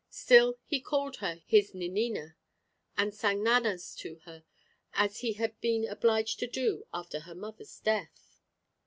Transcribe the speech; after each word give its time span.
Still 0.09 0.57
he 0.65 0.79
called 0.81 1.17
her 1.17 1.43
his 1.45 1.73
"Ninnina," 1.75 2.33
and 2.97 3.13
sang 3.13 3.43
nannas 3.43 3.95
to 3.97 4.15
her, 4.25 4.43
as 4.93 5.19
he 5.19 5.33
had 5.33 5.61
been 5.61 5.85
obliged 5.85 6.39
to 6.39 6.47
do 6.47 6.85
after 6.91 7.19
her 7.19 7.35
mother's 7.35 7.79
death. 7.79 8.41